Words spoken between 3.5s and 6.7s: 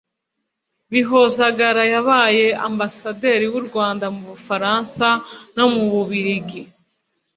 w’u Rwanda mu Bufaransa no mu Bubiligi